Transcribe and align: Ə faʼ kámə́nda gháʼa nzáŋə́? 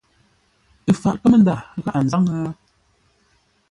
Ə 0.89 0.91
faʼ 1.01 1.15
kámə́nda 1.21 1.55
gháʼa 1.83 1.99
nzáŋə́? 2.05 2.51